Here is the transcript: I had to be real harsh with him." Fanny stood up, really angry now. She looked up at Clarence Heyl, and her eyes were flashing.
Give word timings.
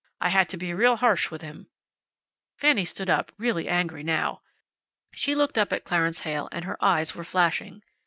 I 0.19 0.29
had 0.29 0.49
to 0.49 0.57
be 0.57 0.73
real 0.73 0.95
harsh 0.95 1.29
with 1.29 1.43
him." 1.43 1.67
Fanny 2.57 2.85
stood 2.85 3.07
up, 3.07 3.31
really 3.37 3.67
angry 3.69 4.01
now. 4.01 4.41
She 5.13 5.35
looked 5.35 5.59
up 5.59 5.71
at 5.71 5.83
Clarence 5.85 6.21
Heyl, 6.21 6.49
and 6.51 6.65
her 6.65 6.83
eyes 6.83 7.13
were 7.13 7.23
flashing. 7.23 7.83